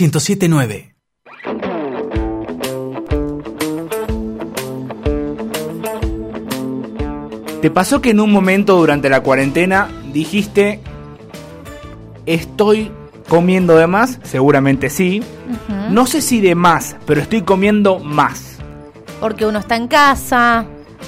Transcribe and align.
1079. 0.00 0.94
¿Te 7.60 7.70
pasó 7.70 8.00
que 8.00 8.10
en 8.10 8.20
un 8.20 8.32
momento 8.32 8.76
durante 8.76 9.10
la 9.10 9.22
cuarentena 9.22 9.88
dijiste, 10.14 10.80
estoy 12.24 12.90
comiendo 13.28 13.76
de 13.76 13.86
más? 13.86 14.18
Seguramente 14.22 14.88
sí. 14.88 15.22
No 15.90 16.06
sé 16.06 16.22
si 16.22 16.40
de 16.40 16.54
más, 16.54 16.96
pero 17.04 17.20
estoy 17.20 17.42
comiendo 17.42 17.98
más. 17.98 18.56
Porque 19.20 19.44
uno 19.44 19.58
está 19.58 19.76
en 19.76 19.88
casa, 19.88 20.64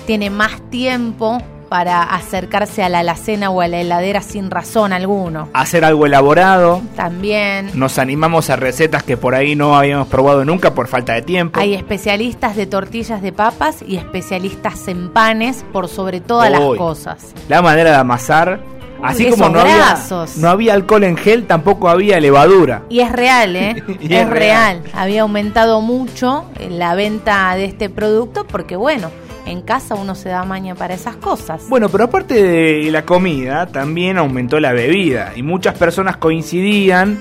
tiene 0.07 0.29
más 0.29 0.61
tiempo 0.69 1.39
para 1.73 2.03
acercarse 2.03 2.83
a 2.83 2.91
la 2.91 2.99
alacena 2.99 3.49
o 3.49 3.63
a 3.63 3.67
la 3.67 3.81
heladera 3.81 4.21
sin 4.21 4.51
razón 4.51 4.93
alguno. 4.93 5.49
Hacer 5.55 5.87
algo 5.87 6.05
elaborado. 6.05 6.83
También. 6.97 7.71
Nos 7.73 7.99
animamos 7.99 8.51
a 8.51 8.57
recetas 8.57 9.03
que 9.03 9.17
por 9.17 9.35
ahí 9.35 9.57
no 9.57 9.75
habíamos 9.75 10.07
probado 10.09 10.45
nunca 10.45 10.75
por 10.75 10.87
falta 10.87 11.15
de 11.15 11.23
tiempo. 11.23 11.59
Hay 11.59 11.73
especialistas 11.73 12.57
de 12.57 12.67
tortillas 12.67 13.23
de 13.23 13.33
papas 13.33 13.79
y 13.89 13.97
especialistas 13.97 14.87
en 14.87 15.15
panes 15.15 15.65
por 15.73 15.89
sobre 15.89 16.21
todas 16.21 16.51
las 16.51 16.61
cosas. 16.77 17.33
La 17.49 17.63
manera 17.63 17.93
de 17.93 17.97
amasar. 17.97 18.61
Así 19.03 19.31
como 19.31 19.49
no 19.49 19.61
había, 19.61 19.97
no 20.37 20.49
había, 20.51 20.75
alcohol 20.75 21.05
en 21.05 21.17
gel, 21.17 21.47
tampoco 21.47 21.89
había 21.89 22.21
levadura. 22.21 22.83
Y 22.91 23.01
es 23.01 23.11
real, 23.11 23.57
¿eh? 23.57 23.83
es, 24.11 24.29
real. 24.29 24.83
Había 24.93 25.23
aumentado 25.23 25.81
mucho 25.81 26.45
la 26.69 26.95
venta 26.95 27.55
de 27.57 27.65
este 27.65 27.89
producto 27.89 28.47
porque, 28.47 28.77
bueno, 28.77 29.11
en 29.47 29.63
casa 29.63 29.95
uno 29.95 30.15
se 30.15 30.29
da 30.29 30.45
maña 30.45 30.75
para 30.75 30.95
esas 30.95 31.17
cosas. 31.17 31.69
Bueno, 31.69 31.89
pero 31.89 32.05
aparte 32.05 32.43
de 32.43 32.91
la 32.91 33.05
comida, 33.05 33.67
también 33.67 34.19
aumentó 34.19 34.61
la 34.61 34.73
bebida 34.73 35.33
y 35.37 35.43
muchas 35.43 35.77
personas 35.77 36.17
coincidían 36.17 37.19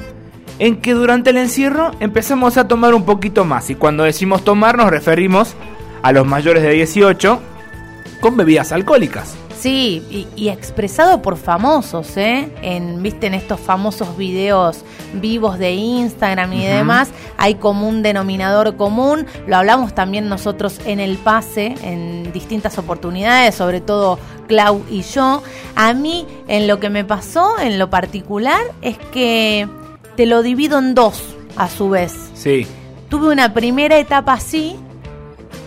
en 0.59 0.77
que 0.77 0.93
durante 0.93 1.31
el 1.31 1.37
encierro 1.37 1.91
empezamos 1.99 2.57
a 2.57 2.67
tomar 2.67 2.93
un 2.93 3.05
poquito 3.05 3.45
más 3.45 3.69
y 3.69 3.75
cuando 3.75 4.03
decimos 4.03 4.43
tomar 4.43 4.77
nos 4.77 4.91
referimos 4.91 5.55
a 6.03 6.11
los 6.11 6.25
mayores 6.25 6.63
de 6.63 6.71
18 6.71 7.41
con 8.19 8.37
bebidas 8.37 8.71
alcohólicas. 8.71 9.35
Sí, 9.61 10.27
y, 10.35 10.49
expresado 10.49 11.21
por 11.21 11.37
famosos, 11.37 12.17
¿eh? 12.17 12.51
En, 12.63 13.03
Viste, 13.03 13.27
en 13.27 13.35
estos 13.35 13.59
famosos 13.59 14.17
videos 14.17 14.83
vivos 15.13 15.59
de 15.59 15.73
Instagram 15.73 16.51
y 16.53 16.65
demás, 16.65 17.09
hay 17.37 17.53
como 17.55 17.87
un 17.87 18.01
denominador 18.01 18.75
común. 18.75 19.27
Lo 19.45 19.57
hablamos 19.57 19.93
también 19.93 20.29
nosotros 20.29 20.79
en 20.85 20.99
el 20.99 21.15
pase, 21.17 21.75
en 21.83 22.33
distintas 22.33 22.79
oportunidades, 22.79 23.53
sobre 23.53 23.81
todo 23.81 24.17
Clau 24.47 24.83
y 24.89 25.03
yo. 25.03 25.43
A 25.75 25.93
mí, 25.93 26.25
en 26.47 26.67
lo 26.67 26.79
que 26.79 26.89
me 26.89 27.05
pasó, 27.05 27.59
en 27.59 27.77
lo 27.77 27.91
particular, 27.91 28.61
es 28.81 28.97
que 29.11 29.67
te 30.15 30.25
lo 30.25 30.41
divido 30.41 30.79
en 30.79 30.95
dos, 30.95 31.21
a 31.55 31.69
su 31.69 31.91
vez. 31.91 32.15
Sí. 32.33 32.65
Tuve 33.09 33.31
una 33.31 33.53
primera 33.53 33.99
etapa 33.99 34.33
así, 34.33 34.75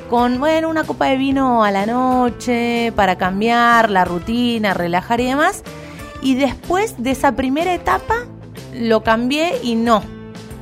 con, 0.08 0.38
bueno, 0.38 0.69
una 0.69 0.84
copa 0.84 1.06
de 1.06 1.16
vino 1.16 1.64
a 1.64 1.70
la 1.70 1.86
noche 1.86 2.92
para 2.94 3.16
cambiar 3.16 3.91
la 3.91 4.05
rutina, 4.05 4.74
relajar 4.74 5.20
y 5.20 5.27
demás. 5.27 5.62
Y 6.22 6.34
después 6.36 7.02
de 7.02 7.11
esa 7.11 7.36
primera 7.36 7.74
etapa 7.74 8.27
lo 8.72 9.02
cambié 9.02 9.58
y 9.62 9.74
no, 9.74 10.02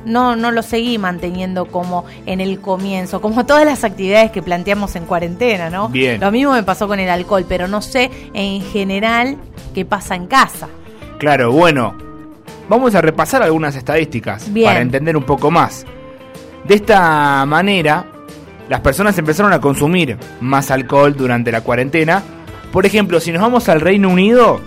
no, 0.05 0.35
no 0.35 0.51
lo 0.51 0.61
seguí 0.61 0.97
manteniendo 0.97 1.65
como 1.65 2.05
en 2.25 2.41
el 2.41 2.59
comienzo, 2.59 3.21
como 3.21 3.45
todas 3.45 3.65
las 3.65 3.83
actividades 3.83 4.31
que 4.31 4.41
planteamos 4.41 4.95
en 4.95 5.05
cuarentena, 5.05 5.69
¿no? 5.69 5.89
Bien. 5.89 6.19
Lo 6.19 6.31
mismo 6.31 6.53
me 6.53 6.63
pasó 6.63 6.87
con 6.87 6.99
el 6.99 7.09
alcohol, 7.09 7.45
pero 7.47 7.67
no 7.67 7.81
sé 7.81 8.11
en 8.33 8.61
general 8.61 9.37
qué 9.73 9.85
pasa 9.85 10.15
en 10.15 10.27
casa. 10.27 10.67
Claro, 11.17 11.51
bueno, 11.51 11.95
vamos 12.67 12.95
a 12.95 13.01
repasar 13.01 13.43
algunas 13.43 13.75
estadísticas 13.75 14.49
para 14.63 14.81
entender 14.81 15.15
un 15.15 15.23
poco 15.23 15.51
más. 15.51 15.85
De 16.65 16.75
esta 16.75 17.45
manera, 17.45 18.05
las 18.73 18.81
personas 18.81 19.15
empezaron 19.19 19.53
a 19.53 19.61
consumir 19.61 20.17
más 20.41 20.71
alcohol 20.71 21.15
durante 21.15 21.51
la 21.51 21.61
cuarentena. 21.61 22.23
Por 22.71 22.87
ejemplo, 22.87 23.19
si 23.19 23.31
nos 23.31 23.43
vamos 23.43 23.69
al 23.69 23.81
Reino 23.81 24.09
Unido, 24.09 24.61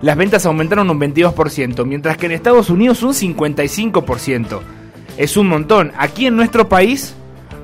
las 0.00 0.16
ventas 0.16 0.46
aumentaron 0.46 0.88
un 0.88 0.98
22%, 0.98 1.84
mientras 1.84 2.16
que 2.16 2.24
en 2.24 2.32
Estados 2.32 2.70
Unidos 2.70 3.02
un 3.02 3.12
55%. 3.12 4.60
Es 5.18 5.36
un 5.36 5.46
montón. 5.46 5.92
Aquí 5.98 6.24
en 6.24 6.36
nuestro 6.36 6.70
país, 6.70 7.14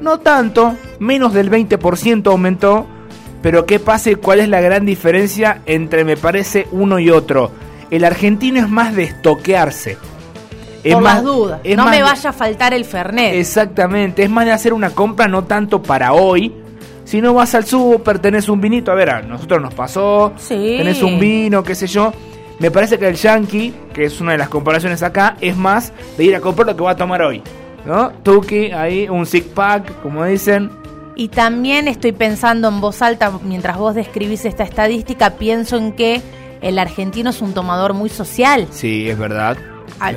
no 0.02 0.18
tanto, 0.18 0.76
menos 0.98 1.32
del 1.32 1.50
20% 1.50 2.26
aumentó. 2.26 2.86
Pero 3.40 3.64
¿qué 3.64 3.78
pasa 3.78 4.10
y 4.10 4.16
cuál 4.16 4.40
es 4.40 4.50
la 4.50 4.60
gran 4.60 4.84
diferencia 4.84 5.62
entre, 5.64 6.04
me 6.04 6.18
parece, 6.18 6.66
uno 6.72 6.98
y 6.98 7.08
otro? 7.08 7.50
El 7.90 8.04
argentino 8.04 8.60
es 8.60 8.68
más 8.68 8.94
de 8.94 9.04
estoquearse 9.04 9.96
es 10.84 10.94
Por 10.94 11.02
más, 11.02 11.14
las 11.14 11.24
dudas. 11.24 11.60
No 11.76 11.86
me 11.86 12.02
vaya 12.02 12.30
a 12.30 12.32
faltar 12.32 12.74
el 12.74 12.84
Fernet. 12.84 13.34
Exactamente. 13.34 14.24
Es 14.24 14.30
más 14.30 14.44
de 14.44 14.52
hacer 14.52 14.72
una 14.72 14.90
compra 14.90 15.28
no 15.28 15.44
tanto 15.44 15.82
para 15.82 16.12
hoy. 16.12 16.52
Si 17.04 17.20
no 17.20 17.34
vas 17.34 17.54
al 17.54 17.64
súper, 17.64 18.18
tenés 18.18 18.48
un 18.48 18.60
vinito. 18.60 18.90
A 18.90 18.94
ver, 18.94 19.10
a 19.10 19.22
nosotros 19.22 19.60
nos 19.62 19.74
pasó. 19.74 20.32
Sí. 20.38 20.74
Tenés 20.78 21.02
un 21.02 21.20
vino, 21.20 21.62
qué 21.62 21.74
sé 21.74 21.86
yo. 21.86 22.12
Me 22.58 22.70
parece 22.70 22.98
que 22.98 23.08
el 23.08 23.14
Yankee, 23.14 23.74
que 23.92 24.04
es 24.04 24.20
una 24.20 24.32
de 24.32 24.38
las 24.38 24.48
comparaciones 24.48 25.02
acá, 25.02 25.36
es 25.40 25.56
más 25.56 25.92
de 26.16 26.24
ir 26.24 26.36
a 26.36 26.40
comprar 26.40 26.66
lo 26.66 26.76
que 26.76 26.82
va 26.82 26.92
a 26.92 26.96
tomar 26.96 27.22
hoy. 27.22 27.42
¿No? 27.84 28.10
Tuki, 28.22 28.70
ahí, 28.72 29.08
un 29.08 29.26
six 29.26 29.46
pack, 29.46 30.00
como 30.02 30.24
dicen. 30.24 30.70
Y 31.16 31.28
también 31.28 31.88
estoy 31.88 32.12
pensando 32.12 32.68
en 32.68 32.80
voz 32.80 33.02
alta, 33.02 33.32
mientras 33.42 33.76
vos 33.76 33.94
describís 33.94 34.44
esta 34.44 34.62
estadística, 34.62 35.30
pienso 35.30 35.76
en 35.76 35.92
que 35.92 36.22
el 36.60 36.78
argentino 36.78 37.30
es 37.30 37.42
un 37.42 37.52
tomador 37.52 37.92
muy 37.92 38.08
social. 38.08 38.68
Sí, 38.70 39.10
es 39.10 39.18
verdad 39.18 39.56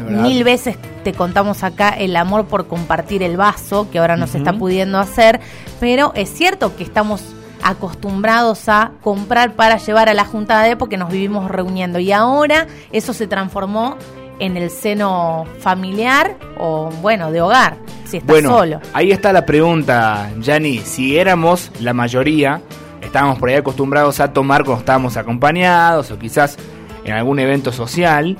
mil 0.09 0.43
veces 0.43 0.77
te 1.03 1.13
contamos 1.13 1.63
acá 1.63 1.89
el 1.89 2.15
amor 2.15 2.45
por 2.45 2.67
compartir 2.67 3.23
el 3.23 3.37
vaso, 3.37 3.89
que 3.91 3.99
ahora 3.99 4.17
no 4.17 4.27
se 4.27 4.39
está 4.39 4.53
pudiendo 4.53 4.99
hacer, 4.99 5.39
pero 5.79 6.11
es 6.15 6.29
cierto 6.29 6.75
que 6.75 6.83
estamos 6.83 7.23
acostumbrados 7.63 8.69
a 8.69 8.91
comprar 9.01 9.53
para 9.53 9.77
llevar 9.77 10.09
a 10.09 10.13
la 10.13 10.25
juntada 10.25 10.63
de 10.63 10.75
porque 10.75 10.97
nos 10.97 11.11
vivimos 11.11 11.49
reuniendo. 11.49 11.99
Y 11.99 12.11
ahora 12.11 12.67
eso 12.91 13.13
se 13.13 13.27
transformó 13.27 13.97
en 14.39 14.57
el 14.57 14.69
seno 14.69 15.45
familiar 15.59 16.35
o 16.59 16.89
bueno 17.01 17.31
de 17.31 17.41
hogar 17.41 17.77
si 18.05 18.17
estás 18.17 18.29
bueno, 18.29 18.49
solo. 18.49 18.81
ahí 18.93 19.11
está 19.11 19.31
la 19.31 19.45
pregunta 19.45 20.29
Yanni. 20.39 20.79
Si 20.79 21.17
éramos 21.17 21.71
la 21.79 21.93
mayoría 21.93 22.61
estábamos 23.01 23.39
por 23.39 23.49
ahí 23.49 23.55
acostumbrados 23.55 24.19
a 24.19 24.33
tomar 24.33 24.63
cuando 24.63 24.79
estábamos 24.81 25.17
acompañados 25.17 26.11
o 26.11 26.19
quizás 26.19 26.57
en 27.03 27.13
algún 27.13 27.39
evento 27.39 27.71
social 27.71 28.37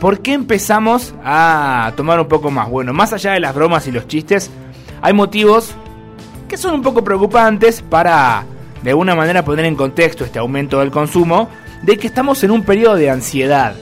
¿Por 0.00 0.20
qué 0.20 0.32
empezamos 0.32 1.14
a 1.22 1.92
tomar 1.94 2.18
un 2.18 2.26
poco 2.26 2.50
más? 2.50 2.70
Bueno, 2.70 2.94
más 2.94 3.12
allá 3.12 3.32
de 3.32 3.40
las 3.40 3.54
bromas 3.54 3.86
y 3.86 3.92
los 3.92 4.08
chistes, 4.08 4.50
hay 5.02 5.12
motivos 5.12 5.74
que 6.48 6.56
son 6.56 6.72
un 6.74 6.82
poco 6.82 7.04
preocupantes 7.04 7.82
para 7.82 8.46
de 8.82 8.90
alguna 8.90 9.14
manera 9.14 9.44
poner 9.44 9.66
en 9.66 9.76
contexto 9.76 10.24
este 10.24 10.38
aumento 10.38 10.80
del 10.80 10.90
consumo, 10.90 11.50
de 11.82 11.98
que 11.98 12.06
estamos 12.06 12.42
en 12.44 12.50
un 12.50 12.62
periodo 12.62 12.96
de 12.96 13.10
ansiedad, 13.10 13.74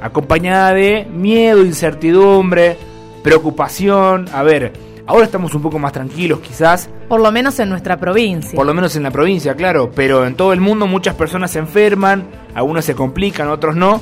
acompañada 0.00 0.72
de 0.72 1.04
miedo, 1.12 1.64
incertidumbre, 1.64 2.76
preocupación. 3.24 4.28
A 4.32 4.44
ver, 4.44 4.72
ahora 5.04 5.24
estamos 5.24 5.52
un 5.54 5.62
poco 5.62 5.80
más 5.80 5.92
tranquilos 5.92 6.38
quizás. 6.40 6.88
Por 7.08 7.20
lo 7.20 7.32
menos 7.32 7.58
en 7.58 7.70
nuestra 7.70 7.96
provincia. 7.96 8.54
Por 8.54 8.66
lo 8.66 8.72
menos 8.72 8.94
en 8.94 9.02
la 9.02 9.10
provincia, 9.10 9.56
claro, 9.56 9.90
pero 9.94 10.26
en 10.26 10.36
todo 10.36 10.52
el 10.52 10.60
mundo 10.60 10.86
muchas 10.86 11.16
personas 11.16 11.50
se 11.50 11.58
enferman, 11.58 12.24
algunos 12.54 12.84
se 12.84 12.94
complican, 12.94 13.48
otros 13.48 13.74
no. 13.74 14.00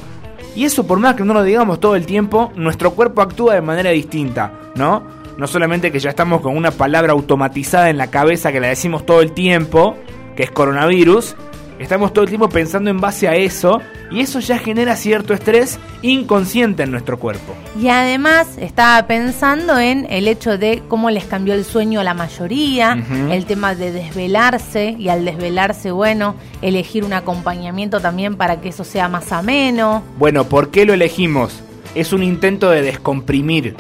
Y 0.55 0.65
eso, 0.65 0.87
por 0.87 0.99
más 0.99 1.15
que 1.15 1.25
no 1.25 1.35
lo 1.35 1.43
digamos 1.43 1.81
todo 1.81 1.97
el 1.97 2.07
tiempo, 2.07 2.53
nuestro 2.57 2.93
cuerpo 2.93 3.23
actúa 3.23 3.55
de 3.55 3.63
manera 3.63 3.91
distinta, 3.91 4.53
¿no? 4.75 5.03
No 5.39 5.47
solamente 5.47 5.91
que 5.91 5.99
ya 5.99 6.11
estamos 6.11 6.41
con 6.41 6.57
una 6.57 6.71
palabra 6.71 7.13
automatizada 7.13 7.89
en 7.89 7.99
la 7.99 8.11
cabeza 8.11 8.53
que 8.53 8.61
la 8.61 8.69
decimos 8.69 9.07
todo 9.07 9.23
el 9.23 9.33
tiempo, 9.33 9.97
que 10.37 10.43
es 10.43 10.51
coronavirus, 10.51 11.37
Estamos 11.83 12.13
todo 12.13 12.23
el 12.23 12.29
tiempo 12.29 12.49
pensando 12.49 12.91
en 12.91 13.01
base 13.01 13.27
a 13.27 13.35
eso 13.35 13.81
y 14.13 14.21
eso 14.21 14.41
ya 14.41 14.59
genera 14.59 14.97
cierto 14.97 15.35
estrés 15.35 15.79
inconsciente 16.03 16.83
en 16.83 16.91
nuestro 16.91 17.19
cuerpo. 17.19 17.55
Y 17.81 17.89
además 17.89 18.47
estaba 18.59 19.07
pensando 19.07 19.79
en 19.79 20.07
el 20.11 20.29
hecho 20.29 20.59
de 20.59 20.83
cómo 20.89 21.11
les 21.11 21.25
cambió 21.25 21.55
el 21.55 21.65
sueño 21.65 22.01
a 22.01 22.05
la 22.05 22.15
mayoría, 22.15 23.03
el 23.31 23.47
tema 23.47 23.75
de 23.75 23.93
desvelarse 23.93 24.97
y 24.99 25.09
al 25.09 25.25
desvelarse, 25.25 25.91
bueno, 25.91 26.35
elegir 26.61 27.05
un 27.05 27.13
acompañamiento 27.13 28.01
también 28.01 28.37
para 28.37 28.61
que 28.61 28.69
eso 28.69 28.85
sea 28.85 29.09
más 29.09 29.33
ameno. 29.33 30.03
Bueno, 30.19 30.45
¿por 30.45 30.71
qué 30.71 30.85
lo 30.85 30.93
elegimos? 30.93 31.61
Es 31.95 32.13
un 32.13 32.23
intento 32.23 32.71
de 32.71 32.83
descomprimir 32.83 33.77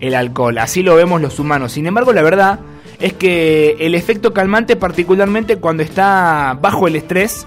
el 0.00 0.14
alcohol, 0.14 0.58
así 0.58 0.82
lo 0.82 0.96
vemos 0.96 1.20
los 1.20 1.38
humanos. 1.38 1.72
Sin 1.72 1.86
embargo, 1.86 2.12
la 2.12 2.22
verdad 2.22 2.58
es 2.98 3.12
que 3.12 3.76
el 3.80 3.94
efecto 3.94 4.32
calmante, 4.32 4.76
particularmente 4.76 5.56
cuando 5.56 5.82
está 5.82 6.58
bajo 6.60 6.88
el 6.88 6.96
estrés, 6.96 7.46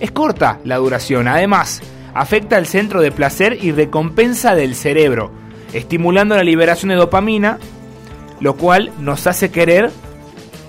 es 0.00 0.10
corta 0.10 0.58
la 0.64 0.76
duración. 0.76 1.28
Además, 1.28 1.82
afecta 2.14 2.58
el 2.58 2.66
centro 2.66 3.00
de 3.00 3.12
placer 3.12 3.58
y 3.62 3.72
recompensa 3.72 4.54
del 4.54 4.74
cerebro, 4.74 5.30
estimulando 5.72 6.36
la 6.36 6.42
liberación 6.42 6.88
de 6.88 6.96
dopamina, 6.96 7.58
lo 8.40 8.56
cual 8.56 8.90
nos 8.98 9.26
hace 9.26 9.50
querer 9.50 9.90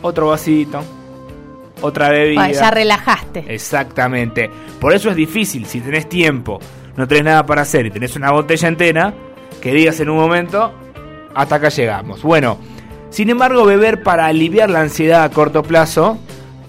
otro 0.01 0.27
vasito, 0.27 0.83
otra 1.81 2.09
bebida. 2.09 2.51
ya 2.51 2.71
relajaste. 2.71 3.45
Exactamente. 3.47 4.49
Por 4.79 4.93
eso 4.93 5.09
es 5.09 5.15
difícil, 5.15 5.65
si 5.65 5.79
tenés 5.79 6.07
tiempo, 6.09 6.59
no 6.97 7.07
tenés 7.07 7.23
nada 7.25 7.45
para 7.45 7.61
hacer 7.61 7.85
y 7.85 7.91
tenés 7.91 8.15
una 8.15 8.31
botella 8.31 8.67
entera, 8.67 9.13
que 9.61 9.73
digas 9.73 9.99
en 9.99 10.09
un 10.09 10.17
momento, 10.17 10.73
hasta 11.33 11.55
acá 11.55 11.69
llegamos. 11.69 12.23
Bueno, 12.23 12.57
sin 13.09 13.29
embargo, 13.29 13.65
beber 13.65 14.03
para 14.03 14.25
aliviar 14.25 14.69
la 14.69 14.81
ansiedad 14.81 15.23
a 15.23 15.29
corto 15.29 15.63
plazo, 15.63 16.17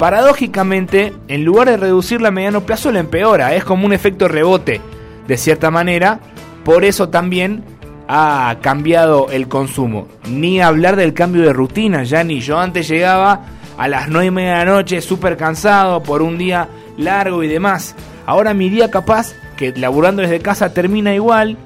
paradójicamente, 0.03 1.13
en 1.29 1.45
lugar 1.45 1.69
de 1.69 1.77
reducirla 1.77 2.27
a 2.27 2.33
mediano 2.33 2.63
plazo, 2.63 2.91
la 2.91 2.99
empeora. 2.99 3.55
Es 3.55 3.63
como 3.63 3.87
un 3.87 3.93
efecto 3.93 4.27
rebote, 4.27 4.81
de 5.29 5.37
cierta 5.37 5.71
manera. 5.71 6.19
Por 6.65 6.85
eso 6.85 7.09
también 7.09 7.63
ha 8.09 8.57
cambiado 8.63 9.31
el 9.31 9.47
consumo. 9.47 10.09
Ni 10.29 10.61
hablar 10.61 10.97
del 10.97 11.15
cambio 11.15 11.43
de 11.43 11.53
rutina, 11.53 12.03
ya 12.03 12.25
ni 12.25 12.41
yo 12.41 12.59
antes 12.59 12.89
llegaba 12.89 13.43
a 13.79 13.87
las 13.87 14.09
9 14.09 14.27
y 14.27 14.31
media 14.33 14.59
de 14.59 14.65
la 14.65 14.73
noche 14.73 15.01
súper 15.03 15.37
cansado 15.37 16.03
por 16.03 16.21
un 16.21 16.37
día 16.37 16.67
largo 16.97 17.45
y 17.45 17.47
demás. 17.47 17.95
Ahora 18.27 18.55
mi 18.55 18.71
día 18.71 18.91
capaz, 18.91 19.37
que 19.57 19.71
laburando 19.71 20.21
desde 20.21 20.41
casa 20.41 20.75
termina 20.75 21.15
igual, 21.15 21.57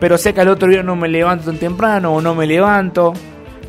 pero 0.00 0.16
sé 0.16 0.32
que 0.32 0.40
al 0.40 0.48
otro 0.48 0.70
día 0.70 0.82
no 0.82 0.96
me 0.96 1.08
levanto 1.08 1.44
tan 1.44 1.58
temprano 1.58 2.14
o 2.14 2.22
no 2.22 2.34
me 2.34 2.46
levanto. 2.46 3.12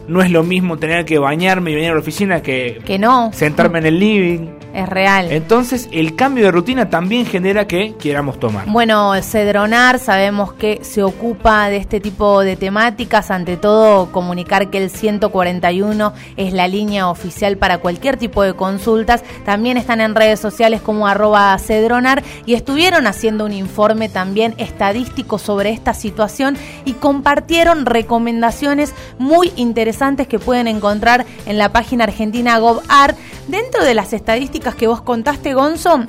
No 0.08 0.22
es 0.22 0.32
lo 0.32 0.44
mismo 0.44 0.78
tener 0.78 1.06
que 1.06 1.18
bañarme 1.18 1.72
y 1.72 1.76
venir 1.76 1.92
a 1.92 1.94
la 1.94 2.00
oficina 2.00 2.42
que, 2.42 2.82
que 2.86 3.00
no. 3.00 3.32
sentarme 3.34 3.80
en 3.80 3.86
el 3.88 4.00
living 4.00 4.48
es 4.76 4.90
real. 4.90 5.32
Entonces, 5.32 5.88
el 5.92 6.16
cambio 6.16 6.46
de 6.46 6.52
rutina 6.52 6.90
también 6.90 7.26
genera 7.26 7.66
que 7.66 7.96
queramos 7.96 8.40
tomar. 8.40 8.66
Bueno, 8.68 9.14
Cedronar 9.22 10.00
sabemos 10.00 10.54
que 10.54 10.80
se 10.84 11.02
ocupa 11.02 11.70
de 11.70 11.78
este 11.78 12.00
tipo 12.00 12.42
de 12.42 12.56
temáticas, 12.56 13.32
ante 13.32 13.58
todo 13.58 14.12
comunicar 14.12 14.70
que 14.70 14.78
el 14.78 14.90
141 14.90 16.14
es 16.36 16.54
la 16.54 16.68
línea 16.68 17.10
oficial 17.10 17.58
para 17.58 17.78
cualquier 17.78 18.18
tipo 18.18 18.44
de 18.44 18.54
consultas. 18.54 19.24
También 19.46 19.78
están 19.78 20.02
en 20.02 20.14
redes 20.14 20.40
sociales 20.40 20.82
como 20.82 21.08
arroba 21.08 21.58
Cedronar 21.58 22.24
y 22.46 22.54
estuvieron 22.54 23.08
haciendo 23.08 23.46
un 23.46 23.54
informe 23.54 24.10
también 24.10 24.54
estadístico 24.58 25.38
sobre 25.38 25.70
esta 25.70 25.94
situación 25.94 26.58
y 26.84 26.94
compartieron 26.94 27.86
recomendaciones 27.86 28.94
muy 29.18 29.52
interesantes 29.56 30.28
que 30.28 30.40
pueden 30.40 30.68
encontrar 30.68 31.26
en 31.46 31.58
la 31.58 31.72
página 31.72 32.04
argentina 32.04 32.58
GovArt. 32.60 33.18
Dentro 33.48 33.84
de 33.84 33.94
las 33.94 34.14
estadísticas 34.14 34.76
que 34.76 34.88
vos 34.88 35.02
contaste, 35.02 35.54
Gonzo, 35.54 36.06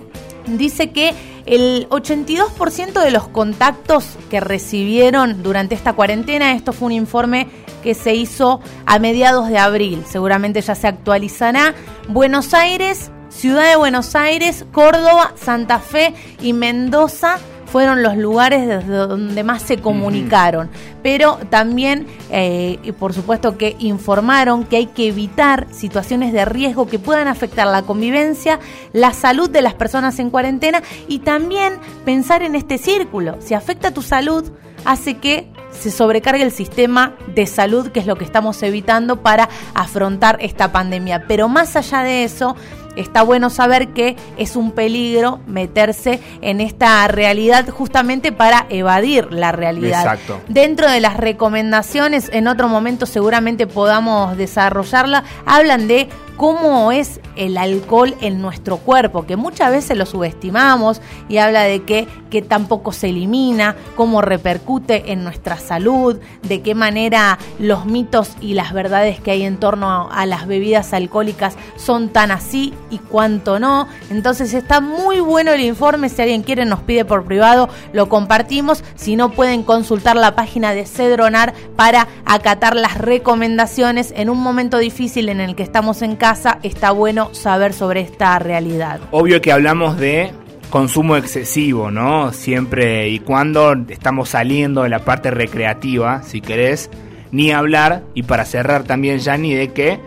dice 0.47 0.91
que 0.91 1.15
el 1.45 1.89
82% 1.91 3.03
de 3.03 3.11
los 3.11 3.29
contactos 3.29 4.17
que 4.31 4.41
recibieron 4.41 5.43
durante 5.43 5.75
esta 5.75 5.93
cuarentena, 5.93 6.53
esto 6.55 6.73
fue 6.73 6.87
un 6.87 6.93
informe 6.93 7.49
que 7.83 7.95
se 7.95 8.15
hizo 8.15 8.61
a 8.85 8.99
mediados 8.99 9.49
de 9.49 9.59
abril, 9.59 10.03
seguramente 10.09 10.61
ya 10.61 10.75
se 10.75 10.89
actualizará, 10.89 11.75
Buenos 12.09 12.55
Aires, 12.55 13.11
Ciudad 13.29 13.69
de 13.69 13.77
Buenos 13.77 14.17
Aires, 14.17 14.65
Córdoba, 14.73 15.35
Santa 15.37 15.79
Fe 15.79 16.15
y 16.41 16.53
Mendoza 16.53 17.39
fueron 17.67 18.03
los 18.03 18.17
lugares 18.17 18.67
desde 18.67 18.95
donde 18.95 19.45
más 19.45 19.63
se 19.63 19.79
comunicaron, 19.79 20.71
pero 21.03 21.39
también, 21.51 22.07
eh, 22.31 22.93
por 22.99 23.13
supuesto, 23.13 23.59
que 23.59 23.77
informaron 23.79 24.65
que 24.65 24.77
hay 24.77 24.87
que 24.87 25.09
evitar 25.09 25.67
situaciones 25.71 26.33
de 26.33 26.45
riesgo 26.45 26.87
que 26.87 26.99
puedan 26.99 27.29
afectar 27.29 27.67
la 27.67 27.83
convivencia, 27.83 28.59
la 28.93 29.13
salud 29.13 29.51
de 29.51 29.63
las 29.63 29.75
personas 29.75 30.19
en 30.19 30.31
cuarentena 30.31 30.83
y 31.09 31.21
también 31.21 31.75
pensar 32.05 32.43
en 32.43 32.55
este 32.55 32.79
círculo. 32.79 33.37
Si 33.41 33.55
afecta 33.55 33.91
tu 33.93 34.03
salud, 34.03 34.51
hace 34.85 35.19
que 35.19 35.51
se 35.71 35.91
sobrecargue 35.91 36.43
el 36.43 36.53
sistema 36.53 37.15
de 37.35 37.47
salud, 37.47 37.89
que 37.89 38.01
es 38.01 38.07
lo 38.07 38.17
que 38.17 38.25
estamos 38.25 38.63
evitando 38.63 39.23
para 39.23 39.49
afrontar 39.75 40.39
esta 40.41 40.73
pandemia. 40.73 41.25
Pero 41.29 41.49
más 41.49 41.77
allá 41.77 42.03
de 42.03 42.25
eso, 42.25 42.57
está 42.97 43.23
bueno 43.23 43.51
saber 43.51 43.89
que 43.89 44.17
es 44.37 44.57
un 44.57 44.73
peligro 44.73 45.41
meterse 45.47 46.21
en 46.41 46.61
esta 46.61 47.07
realidad 47.09 47.69
justamente 47.69 48.33
para 48.33 48.67
evadir 48.69 49.33
la 49.33 49.53
realidad. 49.53 50.01
Exacto. 50.01 50.41
Dentro 50.49 50.91
de 50.91 51.01
las 51.01 51.17
recomendaciones, 51.17 52.31
en 52.33 52.49
otro 52.49 52.69
momento 52.69 53.07
seguramente 53.07 53.67
podamos 53.67 54.37
desarrollarla, 54.37 55.25
hablan 55.45 55.89
de 55.89 56.09
cómo 56.37 56.93
es 56.93 57.21
el 57.37 57.57
alcohol 57.57 58.15
en 58.21 58.43
nuestro 58.43 58.77
cuerpo, 58.79 59.27
que 59.27 59.37
muchas 59.37 59.71
veces 59.71 59.97
lo 59.97 60.07
subestimamos 60.07 61.01
y 61.29 61.39
habla 61.39 61.63
de 61.63 61.83
que, 61.83 62.07
que 62.31 62.43
tampoco 62.43 62.93
se 62.93 63.09
elimina, 63.09 63.77
cómo 63.95 64.21
repercute 64.21 65.13
en 65.13 65.25
nuestra 65.25 65.59
salud, 65.59 66.19
de 66.43 66.63
qué 66.63 66.75
manera 66.75 67.39
los 67.59 67.87
mitos 67.87 68.33
y 68.41 68.55
las 68.55 68.73
verdades 68.73 69.21
que 69.21 69.31
hay 69.31 69.45
en 69.45 69.59
torno 69.59 70.09
a, 70.11 70.27
las 70.27 70.47
bebidas 70.47 70.93
alcohólicas 70.93 71.57
son 71.77 72.09
tan 72.09 72.31
así 72.31 72.75
y 72.91 72.99
cuánto 72.99 73.59
no. 73.59 73.87
Entonces 74.11 74.53
está 74.55 74.81
muy 74.81 75.21
bueno 75.21 75.53
el 75.53 75.61
informe, 75.61 76.09
si 76.09 76.21
alguien 76.23 76.43
quiere 76.43 76.65
nos 76.65 76.81
pide 76.81 77.05
por 77.05 77.25
privado, 77.25 77.69
lo 77.93 78.09
compartimos, 78.09 78.83
si 78.95 79.17
no 79.17 79.31
pueden 79.31 79.63
consultar 79.63 80.17
la 80.17 80.35
página 80.35 80.75
de 80.75 80.85
Cedronar 80.85 81.55
para 81.77 82.09
acatar 82.25 82.75
las 82.77 82.99
recomendaciones 82.99 84.13
en 84.17 84.31
un 84.31 84.39
momento 84.39 84.79
difícil 84.79 85.29
en 85.29 85.41
el 85.41 85.55
que 85.55 85.63
estamos 85.63 86.03
en 86.03 86.17
casa 86.17 86.26
está 86.63 86.91
bueno 86.91 87.35
saber 87.35 87.73
sobre 87.73 88.01
esta 88.01 88.39
realidad. 88.39 89.01
Obvio 89.11 89.41
que 89.41 89.53
hablamos 89.53 89.97
de 89.97 90.33
consumo 90.71 91.17
excesivo, 91.17 91.91
¿no? 91.91 92.33
Siempre 92.33 93.09
y 93.09 93.21
cuando 93.21 93.73
estamos 93.89 94.31
saliendo 94.31 94.83
de 94.83 94.89
la 94.89 95.01
parte 95.01 95.31
recreativa, 95.31 96.23
si 96.23 96.41
querés, 96.41 96.91
ni 97.31 97.53
hablar, 97.53 98.03
y 98.15 98.25
para 98.25 98.45
cerrar 98.45 98.85
también, 98.85 99.19
Yanni, 99.19 99.55
de 99.55 99.73
que 99.73 100.01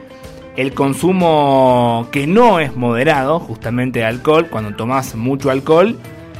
el 0.57 0.74
consumo 0.74 2.07
que 2.12 2.27
no 2.27 2.60
es 2.60 2.75
moderado, 2.75 3.39
justamente 3.39 4.00
de 4.00 4.06
alcohol, 4.06 4.48
cuando 4.50 4.75
tomas 4.75 5.15
mucho 5.15 5.50
alcohol, 5.50 5.98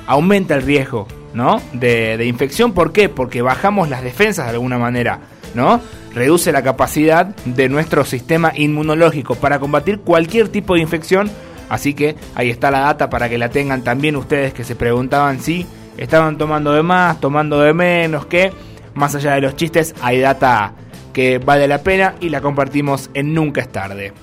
aumenta 0.08 0.56
el 0.56 0.64
riesgo, 0.64 1.08
¿no? 1.34 1.62
De, 1.74 2.18
de 2.18 2.26
infección, 2.26 2.74
¿por 2.74 2.92
qué? 2.92 3.08
Porque 3.08 3.42
bajamos 3.42 3.90
las 3.90 4.04
defensas 4.04 4.46
de 4.48 4.52
alguna 4.52 4.78
manera, 4.78 5.20
¿no? 5.54 5.80
Reduce 6.14 6.52
la 6.52 6.64
capacidad 6.64 7.28
de 7.46 7.70
nuestro 7.70 8.06
sistema 8.06 8.52
inmunológico 8.56 9.36
para 9.36 9.60
combatir 9.60 10.00
cualquier 10.00 10.50
tipo 10.50 10.76
de 10.76 10.82
infección. 10.82 11.30
Así 11.70 11.94
que 11.94 12.16
ahí 12.36 12.50
está 12.50 12.72
la 12.72 12.80
data 12.80 13.10
para 13.10 13.30
que 13.30 13.38
la 13.38 13.50
tengan 13.50 13.84
también 13.84 14.16
ustedes 14.16 14.54
que 14.54 14.64
se 14.64 14.76
preguntaban 14.76 15.40
si 15.40 15.66
estaban 15.98 16.38
tomando 16.38 16.74
de 16.74 16.82
más, 16.82 17.20
tomando 17.20 17.60
de 17.60 17.74
menos, 17.74 18.26
que 18.26 18.52
más 18.96 19.14
allá 19.16 19.36
de 19.36 19.42
los 19.42 19.56
chistes 19.56 19.94
hay 20.02 20.20
data 20.20 20.74
que 21.14 21.38
vale 21.38 21.68
la 21.68 21.84
pena 21.84 22.16
y 22.20 22.30
la 22.30 22.42
compartimos 22.42 23.10
en 23.14 23.34
Nunca 23.34 23.62
es 23.62 23.72
tarde. 23.72 24.14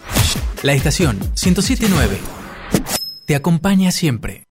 La 0.63 0.73
estación 0.73 1.19
1079 1.19 2.19
te 3.27 3.35
acompaña 3.35 3.91
siempre. 3.91 4.45